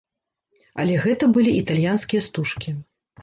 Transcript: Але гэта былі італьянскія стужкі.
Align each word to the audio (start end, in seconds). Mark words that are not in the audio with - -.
Але 0.83 0.95
гэта 1.03 1.29
былі 1.35 1.51
італьянскія 1.61 2.21
стужкі. 2.29 2.75